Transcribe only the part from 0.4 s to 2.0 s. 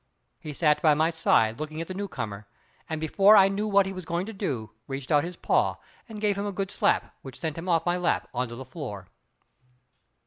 sat by my side looking at the